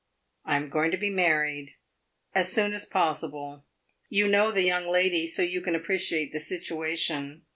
I 0.43 0.55
am 0.55 0.69
going 0.71 0.89
to 0.89 0.97
be 0.97 1.11
married 1.11 1.75
as 2.33 2.51
soon 2.51 2.73
as 2.73 2.87
possible. 2.87 3.65
You 4.09 4.27
know 4.27 4.51
the 4.51 4.63
young 4.63 4.87
lady, 4.87 5.27
so 5.27 5.43
you 5.43 5.61
can 5.61 5.75
appreciate 5.75 6.33
the 6.33 6.39
situation. 6.39 7.43